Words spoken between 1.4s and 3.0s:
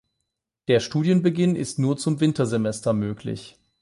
ist nur zum Wintersemester